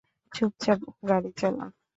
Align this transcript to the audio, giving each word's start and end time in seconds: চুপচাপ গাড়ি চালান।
চুপচাপ 0.31 0.79
গাড়ি 1.09 1.31
চালান। 1.39 1.71